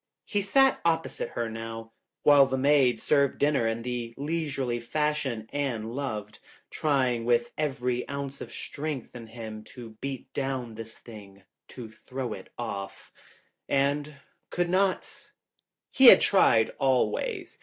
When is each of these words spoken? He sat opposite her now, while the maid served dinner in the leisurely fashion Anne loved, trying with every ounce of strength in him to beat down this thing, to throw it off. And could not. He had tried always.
He 0.25 0.41
sat 0.41 0.81
opposite 0.83 1.29
her 1.37 1.47
now, 1.47 1.91
while 2.23 2.47
the 2.47 2.57
maid 2.57 2.99
served 2.99 3.37
dinner 3.37 3.67
in 3.67 3.83
the 3.83 4.15
leisurely 4.17 4.79
fashion 4.79 5.47
Anne 5.53 5.89
loved, 5.93 6.39
trying 6.71 7.23
with 7.23 7.51
every 7.55 8.09
ounce 8.09 8.41
of 8.41 8.51
strength 8.51 9.15
in 9.15 9.27
him 9.27 9.63
to 9.65 9.91
beat 10.01 10.33
down 10.33 10.73
this 10.73 10.97
thing, 10.97 11.43
to 11.67 11.87
throw 11.87 12.33
it 12.33 12.49
off. 12.57 13.11
And 13.69 14.15
could 14.49 14.71
not. 14.71 15.33
He 15.91 16.07
had 16.07 16.19
tried 16.21 16.71
always. 16.79 17.59